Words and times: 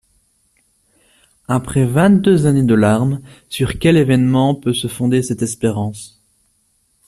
Après 1.47 1.85
vingt-deux 1.85 2.47
années 2.47 2.63
de 2.63 2.73
larmes, 2.73 3.21
sur 3.49 3.77
quel 3.77 3.97
événement 3.97 4.55
peut 4.55 4.73
se 4.73 4.87
fonder 4.87 5.21
cette 5.21 5.43
espérance? 5.43 6.19